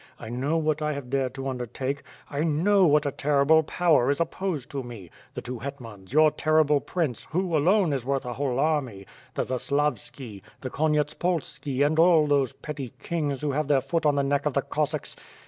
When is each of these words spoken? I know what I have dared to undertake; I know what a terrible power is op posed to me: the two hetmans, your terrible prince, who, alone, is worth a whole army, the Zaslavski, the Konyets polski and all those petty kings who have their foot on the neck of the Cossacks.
I 0.19 0.29
know 0.29 0.57
what 0.57 0.81
I 0.81 0.93
have 0.93 1.11
dared 1.11 1.35
to 1.35 1.47
undertake; 1.47 2.01
I 2.27 2.39
know 2.39 2.87
what 2.87 3.05
a 3.05 3.11
terrible 3.11 3.61
power 3.61 4.09
is 4.09 4.19
op 4.19 4.31
posed 4.31 4.71
to 4.71 4.81
me: 4.81 5.11
the 5.35 5.43
two 5.43 5.59
hetmans, 5.59 6.11
your 6.11 6.31
terrible 6.31 6.79
prince, 6.81 7.25
who, 7.29 7.55
alone, 7.55 7.93
is 7.93 8.03
worth 8.03 8.25
a 8.25 8.33
whole 8.33 8.57
army, 8.59 9.05
the 9.35 9.43
Zaslavski, 9.43 10.41
the 10.61 10.71
Konyets 10.71 11.13
polski 11.13 11.85
and 11.85 11.99
all 11.99 12.25
those 12.25 12.51
petty 12.53 12.93
kings 12.97 13.43
who 13.43 13.51
have 13.51 13.67
their 13.67 13.79
foot 13.79 14.07
on 14.07 14.15
the 14.15 14.23
neck 14.23 14.47
of 14.47 14.53
the 14.55 14.63
Cossacks. 14.63 15.15